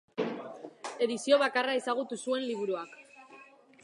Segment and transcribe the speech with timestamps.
[1.07, 2.99] Edizio bakarra ezagutu zuen liburuak.